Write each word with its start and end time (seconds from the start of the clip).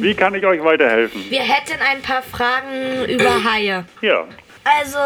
Wie 0.00 0.14
kann 0.14 0.34
ich 0.34 0.44
euch 0.44 0.62
weiterhelfen? 0.62 1.24
Wir 1.30 1.42
hätten 1.42 1.80
ein 1.80 2.00
paar 2.02 2.22
Fragen 2.22 3.04
über 3.08 3.44
Haie. 3.44 3.84
Ja, 4.00 4.24
Also, 4.64 4.98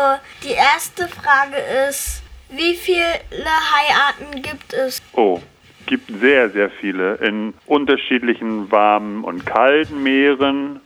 die 0.45 0.53
erste 0.53 1.09
Frage 1.09 1.57
ist, 1.89 2.23
wie 2.51 2.75
viele 2.75 3.05
Haiarten 3.33 4.43
gibt 4.43 4.73
es? 4.73 5.03
oh, 5.15 5.41
gibt 5.87 6.11
sehr, 6.21 6.51
sehr 6.51 6.71
viele 6.71 7.15
in 7.17 7.55
unterschiedlichen 7.67 8.71
warmen 8.71 9.25
und 9.25 9.47
kalten 9.47 10.03
Meeren. 10.03 10.81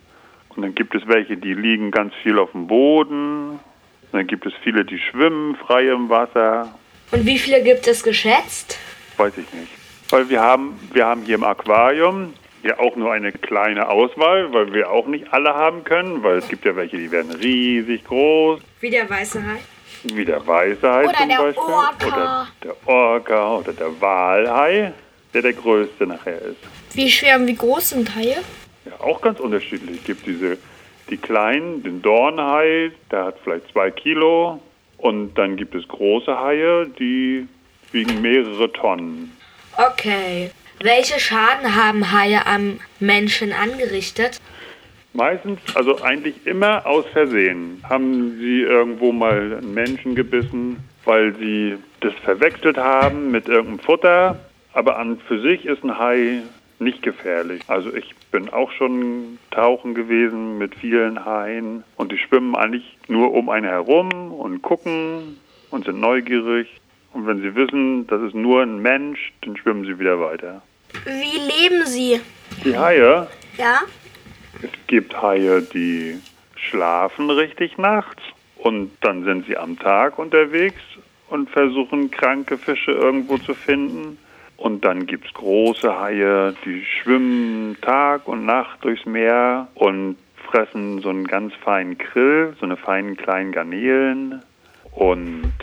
Und 0.50 0.62
dann 0.62 0.74
gibt 0.74 0.94
es 0.94 1.02
welche, 1.06 1.36
die 1.36 1.54
liegen 1.54 1.90
ganz 1.90 2.12
viel 2.22 2.38
auf 2.38 2.52
dem 2.52 2.66
Boden. 2.66 3.50
Und 3.52 3.60
dann 4.12 4.26
gibt 4.26 4.46
es 4.46 4.52
viele, 4.62 4.84
die 4.84 4.98
schwimmen 4.98 5.56
frei 5.56 5.88
im 5.88 6.08
Wasser. 6.08 6.74
Und 7.12 7.24
wie 7.24 7.38
viele 7.38 7.62
gibt 7.62 7.86
es 7.86 8.02
geschätzt? 8.02 8.78
Weiß 9.16 9.32
ich 9.38 9.52
nicht. 9.52 9.72
Weil 10.10 10.28
wir 10.28 10.40
haben, 10.40 10.78
wir 10.92 11.06
haben 11.06 11.22
hier 11.22 11.36
im 11.36 11.44
Aquarium 11.44 12.34
ja 12.62 12.78
auch 12.78 12.96
nur 12.96 13.12
eine 13.12 13.32
kleine 13.32 13.88
Auswahl, 13.88 14.52
weil 14.52 14.72
wir 14.72 14.90
auch 14.90 15.06
nicht 15.06 15.32
alle 15.32 15.54
haben 15.54 15.84
können, 15.84 16.22
weil 16.22 16.38
es 16.38 16.48
gibt 16.48 16.64
ja 16.64 16.76
welche, 16.76 16.96
die 16.98 17.10
werden 17.10 17.32
riesig 17.32 18.04
groß, 18.04 18.60
Wie 18.80 18.90
der 18.90 19.08
weiße 19.08 19.42
Hai. 19.44 19.58
wie 20.14 20.24
der 20.24 20.46
weiße 20.46 20.90
Hai 20.92 21.04
Oder 21.08 21.14
zum 21.18 21.28
der 21.28 21.36
Beispiel. 21.38 21.62
Orca. 21.64 22.06
Oder 22.06 22.48
der 22.64 22.88
Orca 22.88 23.56
oder 23.56 23.72
der 23.72 24.00
Walhai, 24.00 24.92
der 25.34 25.42
der 25.42 25.52
größte 25.52 26.06
nachher 26.06 26.40
ist. 26.42 26.56
Wie 26.94 27.10
schwer 27.10 27.36
und 27.36 27.46
wie 27.46 27.54
groß 27.56 27.90
sind 27.90 28.14
Haie? 28.14 28.36
Ja, 28.84 28.92
auch 29.00 29.20
ganz 29.20 29.38
unterschiedlich. 29.40 29.98
Es 29.98 30.04
gibt 30.04 30.26
diese, 30.26 30.58
die 31.08 31.16
kleinen, 31.16 31.82
den 31.82 32.02
Dornhai, 32.02 32.90
der 33.10 33.26
hat 33.26 33.36
vielleicht 33.44 33.70
zwei 33.72 33.90
Kilo. 33.90 34.60
Und 34.98 35.34
dann 35.34 35.56
gibt 35.56 35.74
es 35.74 35.86
große 35.88 36.38
Haie, 36.38 36.86
die 36.98 37.46
wiegen 37.92 38.20
mehrere 38.22 38.70
Tonnen. 38.72 39.36
Okay. 39.76 40.50
Welche 40.82 41.20
Schaden 41.20 41.76
haben 41.76 42.10
Haie 42.10 42.46
am 42.46 42.80
Menschen 43.00 43.52
angerichtet? 43.52 44.40
Meistens, 45.12 45.60
also 45.74 46.00
eigentlich 46.00 46.46
immer 46.46 46.86
aus 46.86 47.04
Versehen, 47.12 47.82
haben 47.86 48.38
sie 48.38 48.62
irgendwo 48.62 49.12
mal 49.12 49.58
einen 49.58 49.74
Menschen 49.74 50.14
gebissen, 50.14 50.78
weil 51.04 51.34
sie 51.36 51.76
das 52.00 52.14
verwechselt 52.24 52.78
haben 52.78 53.30
mit 53.30 53.46
irgendeinem 53.46 53.80
Futter. 53.80 54.40
Aber 54.72 54.98
an 54.98 55.18
für 55.28 55.38
sich 55.42 55.66
ist 55.66 55.84
ein 55.84 55.98
Hai 55.98 56.40
nicht 56.78 57.02
gefährlich. 57.02 57.60
Also 57.66 57.94
ich 57.94 58.14
bin 58.30 58.48
auch 58.48 58.72
schon 58.72 59.38
tauchen 59.50 59.94
gewesen 59.94 60.56
mit 60.56 60.74
vielen 60.74 61.26
Haien 61.26 61.84
und 61.96 62.10
die 62.10 62.16
schwimmen 62.16 62.56
eigentlich 62.56 62.96
nur 63.06 63.34
um 63.34 63.50
einen 63.50 63.66
herum 63.66 64.32
und 64.32 64.62
gucken 64.62 65.36
und 65.70 65.84
sind 65.84 66.00
neugierig. 66.00 66.68
Und 67.12 67.26
wenn 67.26 67.42
sie 67.42 67.54
wissen, 67.54 68.06
das 68.06 68.22
ist 68.22 68.34
nur 68.34 68.62
ein 68.62 68.80
Mensch, 68.80 69.34
dann 69.42 69.58
schwimmen 69.58 69.84
sie 69.84 69.98
wieder 69.98 70.18
weiter. 70.20 70.62
Wie 71.04 71.38
leben 71.38 71.86
sie? 71.86 72.20
Die 72.64 72.76
Haie, 72.76 73.26
Ja? 73.56 73.80
es 74.62 74.70
gibt 74.86 75.20
Haie, 75.20 75.62
die 75.62 76.18
schlafen 76.56 77.30
richtig 77.30 77.78
nachts 77.78 78.22
und 78.58 78.90
dann 79.00 79.24
sind 79.24 79.46
sie 79.46 79.56
am 79.56 79.78
Tag 79.78 80.18
unterwegs 80.18 80.82
und 81.28 81.48
versuchen 81.50 82.10
kranke 82.10 82.58
Fische 82.58 82.90
irgendwo 82.92 83.38
zu 83.38 83.54
finden. 83.54 84.18
Und 84.56 84.84
dann 84.84 85.06
gibt 85.06 85.26
es 85.26 85.32
große 85.32 85.98
Haie, 85.98 86.54
die 86.66 86.84
schwimmen 86.84 87.78
Tag 87.80 88.28
und 88.28 88.44
Nacht 88.44 88.84
durchs 88.84 89.06
Meer 89.06 89.68
und 89.74 90.16
fressen 90.50 91.00
so 91.00 91.08
einen 91.08 91.26
ganz 91.26 91.54
feinen 91.64 91.96
Krill, 91.96 92.54
so 92.60 92.66
eine 92.66 92.76
feinen 92.76 93.16
kleinen 93.16 93.52
Garnelen. 93.52 94.42
Und 94.92 95.54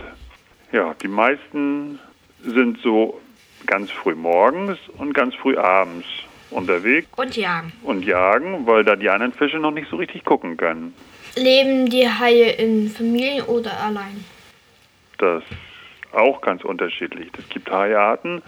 ja, 0.72 0.96
die 1.02 1.08
meisten 1.10 2.00
sind 2.44 2.80
so 2.82 3.20
ganz 3.68 3.92
früh 3.92 4.16
morgens 4.16 4.80
und 4.98 5.14
ganz 5.14 5.36
früh 5.36 5.56
abends 5.58 6.08
unterwegs 6.50 7.08
Und 7.18 7.36
jagen. 7.36 7.72
und 7.84 8.06
jagen, 8.06 8.66
weil 8.66 8.84
da 8.84 8.96
die 8.96 9.10
anderen 9.10 9.34
Fische 9.34 9.60
noch 9.60 9.72
nicht 9.72 9.90
so 9.90 9.98
richtig 9.98 10.26
gucken 10.26 10.58
können. 10.58 10.94
Leben 11.36 11.88
die 11.90 12.08
Haie 12.10 12.52
in 12.54 12.90
Familien 12.90 13.44
oder 13.46 13.72
allein? 13.80 14.24
Das 15.20 15.44
ist 15.44 16.16
auch 16.16 16.42
ganz 16.42 16.64
unterschiedlich. 16.64 17.30
Es 17.38 17.48
gibt 17.50 17.70
Haiarten, 17.70 18.42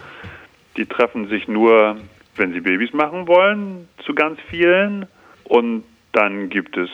die 0.78 0.86
treffen 0.86 1.28
sich 1.28 1.48
nur, 1.48 1.98
wenn 2.36 2.54
sie 2.54 2.62
Babys 2.62 2.94
machen 2.94 3.28
wollen, 3.28 3.88
zu 4.06 4.16
ganz 4.16 4.40
vielen. 4.50 5.06
Und 5.44 5.84
dann 6.14 6.50
gibt 6.50 6.78
es 6.78 6.90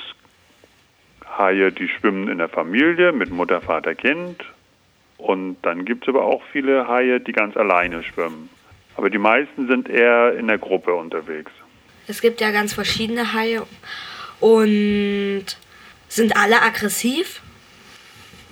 Haie, 1.38 1.72
die 1.72 1.88
schwimmen 1.88 2.30
in 2.30 2.40
der 2.40 2.50
Familie 2.50 3.12
mit 3.12 3.30
Mutter, 3.30 3.62
Vater, 3.62 3.96
Kind. 3.96 4.44
Und 5.26 5.58
dann 5.64 5.86
gibt 5.86 6.04
es 6.04 6.10
aber 6.10 6.24
auch 6.24 6.44
viele 6.52 6.88
Haie, 6.88 7.20
die 7.20 7.32
ganz 7.32 7.58
alleine 7.58 8.04
schwimmen. 8.04 8.48
Aber 8.96 9.10
die 9.10 9.18
meisten 9.18 9.68
sind 9.68 9.90
eher 9.90 10.38
in 10.38 10.48
der 10.48 10.60
Gruppe 10.60 10.94
unterwegs. 10.94 11.52
Es 12.08 12.22
gibt 12.22 12.42
ja 12.42 12.52
ganz 12.52 12.76
verschiedene 12.76 13.34
Haie. 13.34 13.64
Und 14.40 15.46
sind 16.10 16.38
alle 16.38 16.62
aggressiv? 16.62 17.42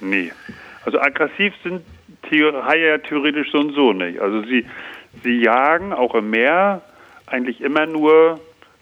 Nee. 0.02 0.32
Also 0.84 1.00
aggressiv 1.00 1.54
sind 1.64 1.84
Haie 2.32 2.88
ja 2.88 2.98
theoretisch 2.98 3.52
so 3.52 3.60
und 3.60 3.76
so 3.76 3.94
nicht. 3.94 4.20
Also 4.20 4.42
sie, 4.42 4.66
sie 5.24 5.42
jagen 5.42 5.94
auch 5.94 6.16
im 6.16 6.32
Meer 6.32 6.82
eigentlich 7.28 7.62
immer 7.62 7.86
nur 7.86 8.40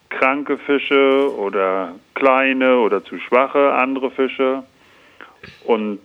kranke 0.08 0.56
Fische 0.56 1.30
oder 1.36 1.94
kleine 2.14 2.78
oder 2.78 3.04
zu 3.04 3.18
schwache 3.18 3.74
andere 3.74 4.10
Fische. 4.10 4.62
Und 5.64 6.00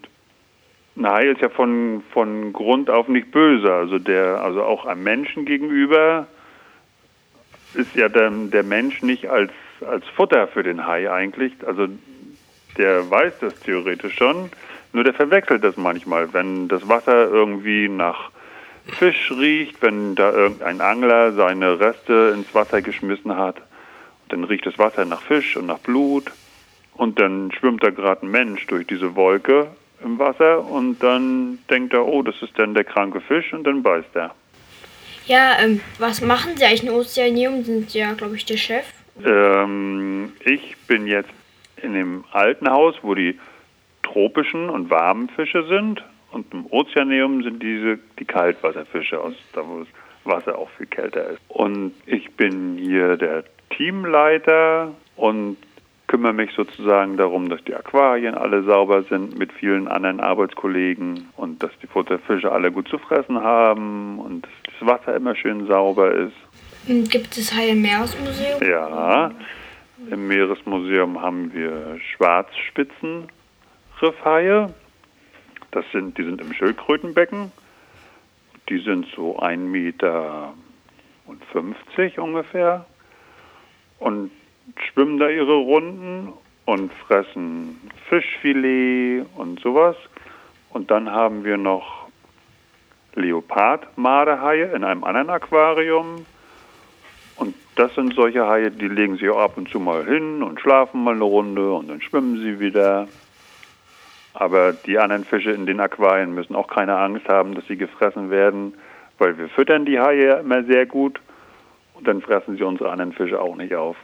Hai 1.05 1.27
ist 1.27 1.41
ja 1.41 1.49
von, 1.49 2.03
von 2.11 2.53
Grund 2.53 2.89
auf 2.89 3.07
nicht 3.07 3.31
böse. 3.31 3.71
Also 3.73 3.99
der, 3.99 4.41
also 4.41 4.63
auch 4.63 4.85
einem 4.85 5.03
Menschen 5.03 5.45
gegenüber 5.45 6.27
ist 7.73 7.95
ja 7.95 8.09
der, 8.09 8.29
der 8.29 8.63
Mensch 8.63 9.03
nicht 9.03 9.29
als, 9.29 9.51
als 9.85 10.05
Futter 10.07 10.47
für 10.47 10.63
den 10.63 10.87
Hai 10.87 11.11
eigentlich. 11.11 11.53
Also 11.65 11.87
der 12.77 13.09
weiß 13.09 13.39
das 13.39 13.59
theoretisch 13.59 14.15
schon, 14.15 14.49
nur 14.93 15.03
der 15.03 15.13
verwechselt 15.13 15.63
das 15.63 15.77
manchmal. 15.77 16.33
Wenn 16.33 16.67
das 16.67 16.87
Wasser 16.87 17.29
irgendwie 17.29 17.89
nach 17.89 18.31
Fisch 18.85 19.31
riecht, 19.31 19.81
wenn 19.81 20.15
da 20.15 20.31
irgendein 20.31 20.81
Angler 20.81 21.33
seine 21.33 21.79
Reste 21.79 22.33
ins 22.35 22.53
Wasser 22.55 22.81
geschmissen 22.81 23.35
hat, 23.35 23.61
dann 24.29 24.43
riecht 24.43 24.65
das 24.65 24.79
Wasser 24.79 25.05
nach 25.05 25.21
Fisch 25.21 25.57
und 25.57 25.65
nach 25.65 25.79
Blut 25.79 26.31
und 26.93 27.19
dann 27.19 27.51
schwimmt 27.51 27.83
da 27.83 27.89
gerade 27.89 28.25
ein 28.25 28.31
Mensch 28.31 28.65
durch 28.67 28.87
diese 28.87 29.15
Wolke 29.15 29.67
im 30.03 30.19
Wasser 30.19 30.63
und 30.63 30.99
dann 31.01 31.59
denkt 31.69 31.93
er, 31.93 32.05
oh, 32.05 32.21
das 32.21 32.41
ist 32.41 32.57
dann 32.57 32.73
der 32.73 32.83
kranke 32.83 33.21
Fisch 33.21 33.53
und 33.53 33.63
dann 33.63 33.83
beißt 33.83 34.15
er. 34.15 34.33
Ja, 35.25 35.57
ähm, 35.59 35.81
was 35.99 36.21
machen 36.21 36.55
Sie 36.55 36.63
eigentlich 36.63 36.83
in 36.83 36.89
Ozeanium? 36.89 37.63
Sind 37.63 37.91
Sie 37.91 37.99
ja, 37.99 38.13
glaube 38.13 38.35
ich, 38.35 38.45
der 38.45 38.57
Chef. 38.57 38.85
Ähm, 39.25 40.31
ich 40.45 40.77
bin 40.87 41.07
jetzt 41.07 41.29
in 41.81 41.93
dem 41.93 42.23
alten 42.31 42.69
Haus, 42.69 42.95
wo 43.01 43.13
die 43.13 43.37
tropischen 44.03 44.69
und 44.69 44.89
warmen 44.89 45.29
Fische 45.29 45.67
sind. 45.67 46.03
Und 46.31 46.53
im 46.53 46.65
Ozeaneum 46.67 47.43
sind 47.43 47.61
diese 47.61 47.99
die 48.19 48.25
Kaltwasserfische 48.25 49.19
aus, 49.19 49.33
da 49.53 49.67
wo 49.67 49.79
das 49.79 49.87
Wasser 50.23 50.57
auch 50.57 50.69
viel 50.71 50.87
kälter 50.87 51.29
ist. 51.31 51.41
Und 51.47 51.93
ich 52.05 52.31
bin 52.31 52.77
hier 52.77 53.17
der 53.17 53.43
Teamleiter 53.69 54.93
und 55.15 55.57
kümmere 56.07 56.33
mich 56.33 56.51
sozusagen 56.53 57.17
darum, 57.17 57.49
dass 57.49 57.61
die 57.65 57.75
Aquarien 57.75 58.33
alle 58.33 58.63
sauber 58.63 59.03
sind 59.03 59.37
mit 59.37 59.51
vielen 59.51 59.89
anderen 59.89 60.21
Arbeitskollegen 60.21 61.27
und 61.35 61.61
dass 61.61 61.71
die 61.81 61.87
Futterfische 61.87 62.49
alle 62.51 62.71
gut 62.71 62.87
zu 62.87 62.97
fressen 62.97 63.41
haben 63.41 64.17
und 64.19 64.45
dass 64.45 64.51
das 64.79 64.87
Wasser 64.87 65.15
immer 65.15 65.35
schön 65.35 65.67
sauber 65.67 66.13
ist. 66.13 66.35
Und 66.87 67.11
Gibt 67.11 67.37
es 67.37 67.53
Haie 67.53 67.71
im 67.71 67.81
Meeresmuseum? 67.81 68.63
Ja, 68.63 69.31
im 70.09 70.27
Meeresmuseum 70.27 71.21
haben 71.21 71.53
wir 71.53 71.99
Schwarzspitzenriffhaie. 72.15 74.73
Das 75.71 75.83
sind, 75.91 76.17
die 76.17 76.23
sind 76.23 76.39
im 76.39 76.53
Schildkrötenbecken. 76.53 77.51
Die 78.69 78.79
sind 78.79 79.05
so 79.15 79.39
1,50 79.39 79.57
Meter 79.57 80.53
und 81.25 81.43
50 81.51 82.19
ungefähr 82.19 82.85
und 83.99 84.31
schwimmen 84.75 85.17
da 85.17 85.29
ihre 85.29 85.55
Runden 85.55 86.33
und 86.65 86.91
fressen 86.93 87.79
Fischfilet 88.09 89.25
und 89.35 89.59
sowas. 89.59 89.95
Und 90.71 90.91
dann 90.91 91.11
haben 91.11 91.43
wir 91.43 91.57
noch 91.57 92.07
Leopardmarderhaie 93.15 94.73
in 94.75 94.83
einem 94.83 95.03
anderen 95.03 95.29
Aquarium. 95.29 96.25
Und 97.37 97.55
das 97.75 97.93
sind 97.95 98.13
solche 98.13 98.47
Haie, 98.47 98.71
die 98.71 98.87
legen 98.87 99.17
sich 99.17 99.29
auch 99.29 99.39
ab 99.39 99.57
und 99.57 99.69
zu 99.69 99.79
mal 99.79 100.05
hin 100.05 100.43
und 100.43 100.59
schlafen 100.59 101.03
mal 101.03 101.15
eine 101.15 101.23
Runde 101.23 101.71
und 101.71 101.89
dann 101.89 102.01
schwimmen 102.01 102.37
sie 102.41 102.59
wieder. 102.59 103.07
Aber 104.33 104.73
die 104.73 104.99
anderen 104.99 105.23
Fische 105.23 105.51
in 105.51 105.65
den 105.65 105.79
Aquarien 105.79 106.33
müssen 106.33 106.55
auch 106.55 106.67
keine 106.67 106.95
Angst 106.97 107.27
haben, 107.27 107.55
dass 107.55 107.65
sie 107.67 107.77
gefressen 107.77 108.29
werden, 108.29 108.73
weil 109.17 109.37
wir 109.37 109.49
füttern 109.49 109.85
die 109.85 109.99
Haie 109.99 110.39
immer 110.39 110.63
sehr 110.63 110.85
gut 110.85 111.19
und 111.95 112.07
dann 112.07 112.21
fressen 112.21 112.57
sie 112.57 112.63
unsere 112.63 112.91
anderen 112.91 113.13
Fische 113.13 113.39
auch 113.41 113.55
nicht 113.55 113.73
auf. 113.73 113.97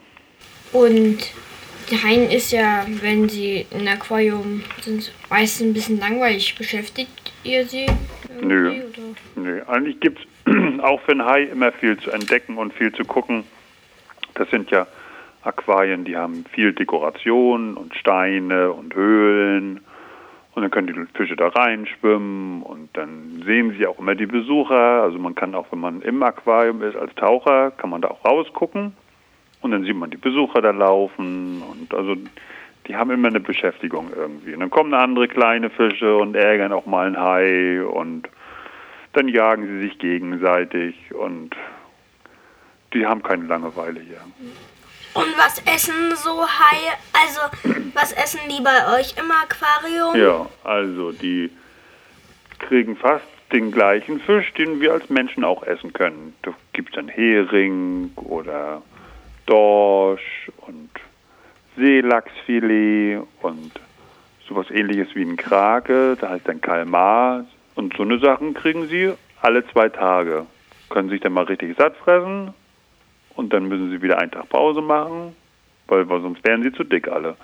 Und 0.74 1.20
die 1.90 1.98
Haien 1.98 2.30
ist 2.30 2.52
ja, 2.52 2.86
wenn 3.02 3.30
sie 3.30 3.66
im 3.72 3.88
Aquarium 3.88 4.64
sind, 4.82 5.14
meistens 5.30 5.68
ein 5.68 5.74
bisschen 5.74 6.00
langweilig. 6.00 6.56
Beschäftigt 6.58 7.32
ihr 7.44 7.66
sie? 7.66 7.86
Nö. 8.42 8.70
Oder? 8.70 8.82
Nö, 9.36 9.62
eigentlich 9.68 10.00
gibt 10.00 10.20
es 10.20 10.54
auch 10.84 11.00
für 11.02 11.12
einen 11.12 11.26
Hai 11.26 11.44
immer 11.44 11.72
viel 11.72 11.98
zu 11.98 12.12
entdecken 12.12 12.58
und 12.58 12.74
viel 12.74 12.92
zu 12.92 13.06
gucken. 13.06 13.44
Das 14.34 14.50
sind 14.50 14.72
ja 14.72 14.88
Aquarien, 15.44 16.06
die 16.06 16.18
haben 16.18 16.46
viel 16.52 16.74
Dekoration 16.74 17.76
und 17.76 17.96
Steine 17.96 18.72
und 18.72 18.96
Höhlen. 18.96 19.82
Und 20.56 20.62
dann 20.62 20.72
können 20.72 20.88
die 20.88 21.18
Fische 21.18 21.36
da 21.36 21.48
reinschwimmen 21.48 22.62
und 22.62 22.90
dann 22.94 23.44
sehen 23.46 23.76
sie 23.78 23.88
auch 23.88 24.00
immer 24.00 24.16
die 24.16 24.28
Besucher. 24.28 25.04
Also 25.04 25.18
man 25.18 25.36
kann 25.36 25.56
auch, 25.56 25.68
wenn 25.72 25.80
man 25.80 26.02
im 26.02 26.22
Aquarium 26.22 26.82
ist 26.84 26.96
als 26.96 27.14
Taucher, 27.16 27.72
kann 27.72 27.90
man 27.90 28.02
da 28.02 28.10
auch 28.10 28.24
rausgucken. 28.24 28.94
Und 29.64 29.72
dann 29.72 29.84
sieht 29.84 29.96
man 29.96 30.12
die 30.12 30.18
Besucher 30.18 30.62
da 30.62 30.72
laufen. 30.72 31.64
Und 31.64 31.94
also 31.94 32.16
die 32.88 32.96
haben 32.96 33.12
immer 33.12 33.30
eine 33.30 33.40
Beschäftigung 33.40 34.12
irgendwie. 34.16 34.54
Und 34.54 34.60
dann 34.60 34.70
kommen 34.70 34.94
andere 34.94 35.28
kleine 35.28 35.70
Fische 35.70 36.16
und 36.18 36.36
ärgern 36.36 36.74
auch 36.74 36.86
mal 36.86 37.08
ein 37.08 37.18
Hai 37.18 37.82
und 37.82 38.30
dann 39.14 39.28
jagen 39.28 39.68
sie 39.68 39.88
sich 39.88 40.00
gegenseitig 40.00 40.96
und 41.14 41.56
die 42.94 43.06
haben 43.06 43.24
keine 43.24 43.46
Langeweile 43.46 44.00
hier. 44.00 44.22
Und 45.14 45.38
was 45.38 45.60
essen 45.60 46.16
so 46.16 46.42
Haie? 46.42 46.94
Also, 47.14 47.42
was 47.94 48.12
essen 48.14 48.40
die 48.50 48.62
bei 48.64 49.00
euch 49.00 49.16
im 49.18 49.32
Aquarium? 49.32 50.16
Ja, 50.16 50.48
also 50.64 51.12
die 51.12 51.52
kriegen 52.60 52.96
fast 52.96 53.26
den 53.52 53.72
gleichen 53.72 54.20
Fisch, 54.20 54.52
den 54.54 54.82
wir 54.82 54.94
als 54.94 55.10
Menschen 55.10 55.44
auch 55.44 55.64
essen 55.64 55.94
können. 55.94 56.34
Da 56.42 56.54
gibt 56.74 56.90
es 56.90 56.96
dann 56.96 57.08
Hering 57.08 58.12
oder 58.16 58.82
Dorsch 59.46 60.52
und 60.68 60.90
Seelachsfilet 61.76 63.22
und 63.42 63.72
sowas 64.48 64.68
ähnliches 64.70 65.16
wie 65.16 65.24
ein 65.24 65.38
Krake, 65.38 66.18
da 66.20 66.30
heißt 66.30 66.48
dann 66.48 66.62
Kalmar. 66.62 67.46
Und 67.76 67.96
so 67.98 68.04
eine 68.04 68.20
Sachen 68.20 68.54
kriegen 68.54 68.88
sie 68.88 69.14
alle 69.42 69.66
zwei 69.68 69.90
Tage. 69.90 70.46
Können 70.90 71.10
sich 71.10 71.22
dann 71.22 71.34
mal 71.34 71.46
richtig 71.46 71.76
satt 71.78 71.96
fressen 71.98 72.54
und 73.36 73.54
dann 73.54 73.68
müssen 73.68 73.90
sie 73.90 74.02
wieder 74.02 74.20
einen 74.20 74.32
Tag 74.32 74.50
Pause 74.50 74.82
machen, 74.82 75.36
weil, 75.88 76.08
weil 76.08 76.22
sonst 76.22 76.46
wären 76.46 76.62
sie 76.62 76.72
zu 76.72 76.84
dick 76.84 77.08
alle. 77.08 77.36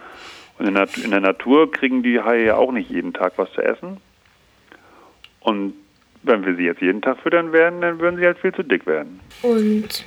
Und 0.60 0.68
in 0.68 0.76
der, 0.76 0.88
in 1.04 1.12
der 1.12 1.22
Natur 1.22 1.72
kriegen 1.72 2.04
die 2.04 2.20
Haie 2.20 2.48
ja 2.48 2.56
auch 2.58 2.72
nicht 2.72 2.90
jeden 2.90 3.14
Tag 3.14 3.34
was 3.38 3.52
zu 3.54 3.62
essen. 3.62 3.98
Und 5.40 5.74
wenn 6.22 6.46
wir 6.46 6.56
sie 6.56 6.64
jetzt 6.64 6.82
jeden 6.82 7.02
Tag 7.02 7.18
füttern 7.20 7.54
werden, 7.54 7.82
dann 7.82 8.00
würden 8.00 8.18
sie 8.18 8.26
halt 8.26 8.38
viel 8.40 8.54
zu 8.54 8.64
dick 8.64 8.86
werden. 8.86 9.20
Und 9.42 10.06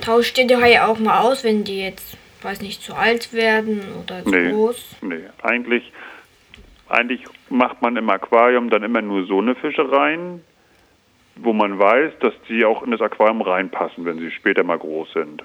tauscht 0.00 0.38
ihr 0.38 0.46
die 0.46 0.56
Haie 0.56 0.84
auch 0.86 0.98
mal 0.98 1.20
aus, 1.20 1.44
wenn 1.44 1.64
die 1.64 1.82
jetzt, 1.82 2.16
weiß 2.42 2.60
nicht, 2.62 2.82
zu 2.82 2.94
alt 2.94 3.32
werden 3.32 3.82
oder 4.02 4.22
zu 4.24 4.30
Nee, 4.30 4.50
groß? 4.50 4.96
nee. 5.02 5.20
Eigentlich, 5.42 5.92
eigentlich 6.88 7.24
macht 7.48 7.82
man 7.82 7.96
im 7.96 8.08
Aquarium 8.10 8.70
dann 8.70 8.82
immer 8.82 9.02
nur 9.02 9.26
so 9.26 9.40
eine 9.40 9.54
Fische 9.54 9.90
rein, 9.90 10.42
wo 11.36 11.52
man 11.52 11.78
weiß, 11.78 12.12
dass 12.20 12.34
die 12.48 12.64
auch 12.64 12.82
in 12.82 12.90
das 12.90 13.00
Aquarium 13.00 13.42
reinpassen, 13.42 14.04
wenn 14.04 14.18
sie 14.18 14.30
später 14.30 14.64
mal 14.64 14.78
groß 14.78 15.12
sind. 15.12 15.42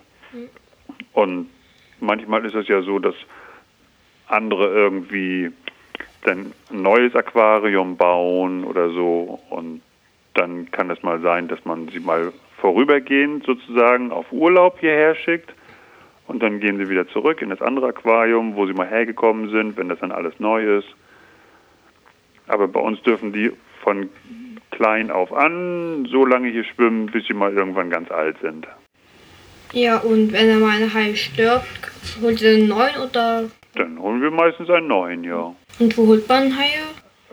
Und 1.13 1.49
manchmal 1.99 2.45
ist 2.45 2.55
es 2.55 2.67
ja 2.67 2.81
so, 2.81 2.99
dass 2.99 3.15
andere 4.27 4.67
irgendwie 4.67 5.51
dann 6.23 6.51
ein 6.69 6.81
neues 6.81 7.15
Aquarium 7.15 7.95
bauen 7.95 8.65
oder 8.65 8.89
so 8.89 9.39
und 9.49 9.81
dann 10.33 10.69
kann 10.71 10.89
es 10.89 11.01
mal 11.01 11.21
sein, 11.21 11.47
dass 11.47 11.63
man 11.65 11.87
sie 11.87 11.99
mal 11.99 12.33
vorübergehend 12.57 13.45
sozusagen 13.45 14.11
auf 14.11 14.31
Urlaub 14.31 14.79
hierher 14.79 15.15
schickt 15.15 15.53
und 16.27 16.43
dann 16.43 16.59
gehen 16.59 16.77
sie 16.77 16.89
wieder 16.89 17.07
zurück 17.07 17.41
in 17.41 17.49
das 17.49 17.61
andere 17.61 17.87
Aquarium, 17.87 18.55
wo 18.55 18.65
sie 18.67 18.73
mal 18.73 18.87
hergekommen 18.87 19.49
sind, 19.49 19.77
wenn 19.77 19.89
das 19.89 19.99
dann 19.99 20.11
alles 20.11 20.33
neu 20.39 20.77
ist. 20.77 20.87
Aber 22.47 22.67
bei 22.67 22.79
uns 22.79 23.01
dürfen 23.01 23.33
die 23.33 23.51
von 23.81 24.09
klein 24.71 25.11
auf 25.11 25.33
an 25.33 26.07
so 26.11 26.25
lange 26.25 26.49
hier 26.49 26.63
schwimmen, 26.63 27.07
bis 27.07 27.25
sie 27.27 27.33
mal 27.33 27.53
irgendwann 27.53 27.89
ganz 27.89 28.11
alt 28.11 28.37
sind. 28.41 28.67
Ja, 29.73 29.97
und 29.97 30.31
wenn 30.31 30.49
er 30.49 30.57
mal 30.57 30.81
ein 30.81 30.93
Hai 30.93 31.15
stirbt, 31.15 31.91
holt 32.21 32.41
ihr 32.41 32.51
einen 32.51 32.67
neuen 32.69 32.95
oder. 32.97 33.43
Dann 33.75 33.99
holen 33.99 34.21
wir 34.21 34.31
meistens 34.31 34.69
einen 34.69 34.87
neuen, 34.87 35.23
ja. 35.23 35.53
Und 35.79 35.97
wo 35.97 36.07
holt 36.07 36.27
man 36.27 36.57
Haie? 36.57 36.83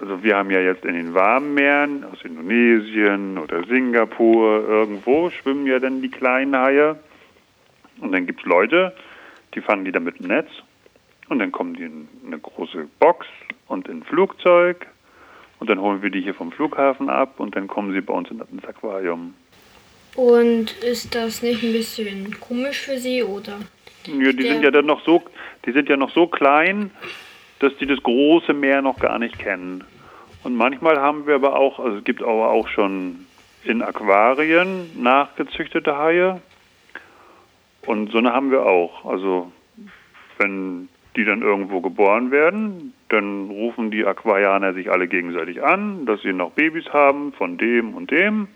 Also 0.00 0.22
wir 0.22 0.36
haben 0.36 0.50
ja 0.50 0.60
jetzt 0.60 0.84
in 0.84 0.94
den 0.94 1.14
warmen 1.14 1.54
Meeren, 1.54 2.04
aus 2.04 2.22
Indonesien 2.24 3.38
oder 3.38 3.64
Singapur, 3.64 4.68
irgendwo 4.68 5.30
schwimmen 5.30 5.66
ja 5.66 5.78
dann 5.78 6.02
die 6.02 6.10
kleinen 6.10 6.56
Haie. 6.56 6.96
Und 8.00 8.12
dann 8.12 8.26
gibt 8.26 8.40
es 8.40 8.46
Leute, 8.46 8.94
die 9.54 9.60
fangen 9.60 9.84
die 9.84 9.92
dann 9.92 10.04
mit 10.04 10.18
dem 10.18 10.26
Netz 10.26 10.48
und 11.28 11.38
dann 11.38 11.52
kommen 11.52 11.74
die 11.74 11.84
in 11.84 12.08
eine 12.26 12.38
große 12.38 12.88
Box 12.98 13.26
und 13.68 13.88
in 13.88 13.98
ein 13.98 14.02
Flugzeug 14.02 14.86
und 15.60 15.70
dann 15.70 15.80
holen 15.80 16.02
wir 16.02 16.10
die 16.10 16.20
hier 16.20 16.34
vom 16.34 16.52
Flughafen 16.52 17.08
ab 17.08 17.38
und 17.38 17.54
dann 17.56 17.68
kommen 17.68 17.92
sie 17.92 18.00
bei 18.00 18.12
uns 18.12 18.28
ins 18.30 18.64
Aquarium. 18.64 19.34
Und 20.16 20.72
ist 20.82 21.14
das 21.14 21.42
nicht 21.42 21.62
ein 21.62 21.72
bisschen 21.72 22.38
komisch 22.40 22.80
für 22.80 22.98
sie 22.98 23.22
oder? 23.22 23.58
Ja, 24.06 24.32
die 24.32 24.42
sind 24.42 24.62
ja 24.62 24.70
dann 24.70 24.86
noch 24.86 25.04
so, 25.04 25.22
die 25.64 25.72
sind 25.72 25.88
ja 25.88 25.96
noch 25.96 26.10
so 26.10 26.26
klein, 26.26 26.90
dass 27.64 27.76
die 27.78 27.86
das 27.86 28.02
große 28.02 28.52
Meer 28.52 28.82
noch 28.82 28.98
gar 28.98 29.18
nicht 29.18 29.38
kennen. 29.38 29.84
Und 30.42 30.54
manchmal 30.54 31.00
haben 31.00 31.26
wir 31.26 31.36
aber 31.36 31.56
auch, 31.56 31.80
also 31.80 31.98
es 31.98 32.04
gibt 32.04 32.22
aber 32.22 32.50
auch 32.50 32.68
schon 32.68 33.26
in 33.64 33.80
Aquarien 33.80 34.90
nachgezüchtete 35.02 35.96
Haie. 35.96 36.42
Und 37.86 38.12
so 38.12 38.18
eine 38.18 38.32
haben 38.32 38.50
wir 38.50 38.66
auch. 38.66 39.06
Also 39.06 39.50
wenn 40.38 40.88
die 41.16 41.24
dann 41.24 41.42
irgendwo 41.42 41.80
geboren 41.80 42.30
werden, 42.30 42.92
dann 43.08 43.48
rufen 43.48 43.90
die 43.90 44.04
Aquarianer 44.04 44.74
sich 44.74 44.90
alle 44.90 45.08
gegenseitig 45.08 45.62
an, 45.62 46.04
dass 46.06 46.20
sie 46.22 46.32
noch 46.32 46.50
Babys 46.52 46.92
haben 46.92 47.32
von 47.32 47.56
dem 47.56 47.94
und 47.94 48.10
dem. 48.10 48.48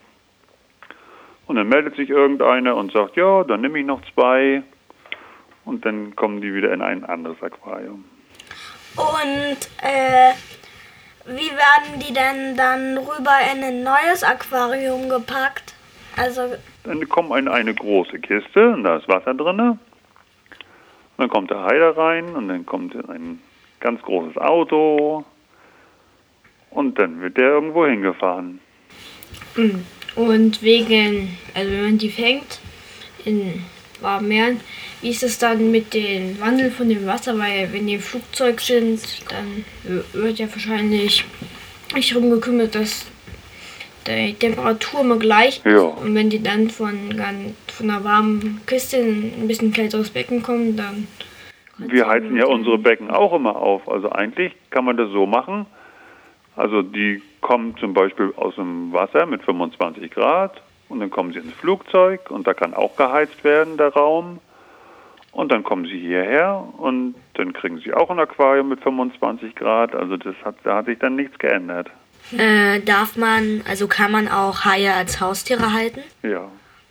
Und 1.46 1.56
dann 1.56 1.68
meldet 1.68 1.96
sich 1.96 2.10
irgendeiner 2.10 2.76
und 2.76 2.92
sagt, 2.92 3.16
ja, 3.16 3.44
dann 3.44 3.62
nehme 3.62 3.78
ich 3.78 3.86
noch 3.86 4.02
zwei. 4.12 4.62
Und 5.64 5.86
dann 5.86 6.14
kommen 6.16 6.42
die 6.42 6.52
wieder 6.52 6.72
in 6.72 6.82
ein 6.82 7.04
anderes 7.04 7.42
Aquarium. 7.42 8.04
Und 8.96 9.58
äh, 9.82 10.32
wie 11.26 11.50
werden 11.50 12.00
die 12.00 12.12
denn 12.12 12.56
dann 12.56 12.98
rüber 12.98 13.36
in 13.52 13.62
ein 13.62 13.82
neues 13.82 14.22
Aquarium 14.22 15.08
gepackt? 15.08 15.74
Also, 16.16 16.54
Dann 16.84 17.08
kommen 17.08 17.38
in 17.38 17.48
eine 17.48 17.74
große 17.74 18.18
Kiste 18.18 18.70
und 18.70 18.84
da 18.84 18.96
ist 18.96 19.08
Wasser 19.08 19.34
drin. 19.34 19.60
Und 19.60 19.78
dann 21.18 21.28
kommt 21.28 21.50
der 21.50 21.62
Hai 21.62 21.78
da 21.78 21.90
rein 21.90 22.34
und 22.34 22.48
dann 22.48 22.64
kommt 22.66 22.94
ein 23.08 23.40
ganz 23.80 24.00
großes 24.02 24.36
Auto. 24.38 25.24
Und 26.70 26.98
dann 26.98 27.20
wird 27.20 27.36
der 27.36 27.48
irgendwo 27.48 27.86
hingefahren. 27.86 28.60
Und 30.16 30.62
wegen, 30.62 31.36
also 31.54 31.70
wenn 31.70 31.84
man 31.84 31.98
die 31.98 32.10
fängt 32.10 32.60
in 33.24 33.64
Meeren, 34.20 34.60
wie 35.00 35.10
ist 35.10 35.22
es 35.22 35.38
dann 35.38 35.70
mit 35.70 35.94
dem 35.94 36.40
Wandel 36.40 36.70
von 36.70 36.88
dem 36.88 37.06
Wasser? 37.06 37.38
Weil 37.38 37.72
wenn 37.72 37.86
die 37.86 37.94
im 37.94 38.00
Flugzeug 38.00 38.60
sind, 38.60 39.00
dann 39.28 39.64
wird 40.12 40.38
ja 40.38 40.46
wahrscheinlich 40.50 41.24
nicht 41.94 42.14
darum 42.14 42.30
gekümmert, 42.30 42.74
dass 42.74 43.06
die 44.06 44.34
Temperatur 44.34 45.00
immer 45.00 45.18
gleich 45.18 45.58
ist. 45.58 45.66
Ja. 45.66 45.80
Und 45.80 46.14
wenn 46.14 46.30
die 46.30 46.42
dann 46.42 46.70
von, 46.70 46.96
von 47.66 47.90
einer 47.90 48.04
warmen 48.04 48.60
Kiste 48.66 48.98
in 48.98 49.32
ein 49.42 49.48
bisschen 49.48 49.72
kälteres 49.72 50.10
Becken 50.10 50.42
kommen, 50.42 50.76
dann... 50.76 51.06
Wir 51.78 52.08
heizen 52.08 52.36
ja 52.36 52.46
unsere 52.46 52.78
Becken 52.78 53.10
auch 53.10 53.32
immer 53.32 53.56
auf. 53.56 53.88
Also 53.88 54.10
eigentlich 54.10 54.52
kann 54.70 54.84
man 54.84 54.96
das 54.96 55.10
so 55.10 55.26
machen. 55.26 55.66
Also 56.56 56.82
die 56.82 57.22
kommen 57.40 57.76
zum 57.78 57.94
Beispiel 57.94 58.32
aus 58.36 58.56
dem 58.56 58.92
Wasser 58.92 59.26
mit 59.26 59.42
25 59.44 60.10
Grad 60.10 60.60
und 60.88 61.00
dann 61.00 61.10
kommen 61.10 61.32
sie 61.32 61.38
ins 61.38 61.54
Flugzeug 61.54 62.30
und 62.30 62.46
da 62.46 62.54
kann 62.54 62.74
auch 62.74 62.96
geheizt 62.96 63.44
werden, 63.44 63.76
der 63.76 63.92
Raum. 63.92 64.38
Und 65.32 65.52
dann 65.52 65.62
kommen 65.62 65.84
sie 65.84 65.98
hierher 65.98 66.64
und 66.78 67.14
dann 67.34 67.52
kriegen 67.52 67.78
sie 67.78 67.92
auch 67.92 68.10
ein 68.10 68.18
Aquarium 68.18 68.70
mit 68.70 68.80
25 68.80 69.54
Grad. 69.54 69.94
Also 69.94 70.16
das 70.16 70.34
hat, 70.44 70.56
da 70.64 70.76
hat 70.76 70.86
sich 70.86 70.98
dann 70.98 71.16
nichts 71.16 71.38
geändert. 71.38 71.88
äh, 72.36 72.80
darf 72.80 73.16
man, 73.16 73.62
also 73.68 73.86
kann 73.86 74.10
man 74.10 74.28
auch 74.28 74.64
Haie 74.64 74.92
als 74.92 75.20
Haustiere 75.20 75.72
halten? 75.72 76.00
Ja, 76.22 76.48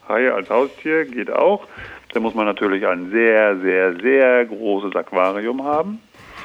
Haie 0.07 0.33
als 0.33 0.49
Haustier 0.49 1.05
geht 1.05 1.31
auch. 1.31 1.67
Da 2.13 2.19
muss 2.19 2.35
man 2.35 2.45
natürlich 2.45 2.87
ein 2.87 3.11
sehr, 3.11 3.57
sehr, 3.59 3.95
sehr 3.99 4.45
großes 4.45 4.95
Aquarium 4.95 5.63
haben. 5.63 5.99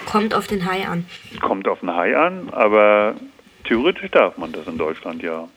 Kommt 0.07 0.35
auf 0.35 0.47
den 0.47 0.67
Hai 0.67 0.87
an. 0.87 1.07
Kommt 1.41 1.69
auf 1.69 1.83
einen 1.83 1.95
Hai 1.95 2.17
an, 2.17 2.49
aber 2.51 3.15
theoretisch 3.65 4.11
darf 4.11 4.37
man 4.39 4.53
das 4.53 4.67
in 4.67 4.79
Deutschland 4.79 5.23
ja. 5.23 5.49